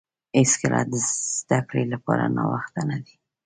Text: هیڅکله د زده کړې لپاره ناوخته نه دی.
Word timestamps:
هیڅکله 0.39 0.79
د 0.91 0.93
زده 1.37 1.59
کړې 1.69 1.83
لپاره 1.93 2.23
ناوخته 2.37 2.81
نه 2.89 2.97
دی. 3.03 3.15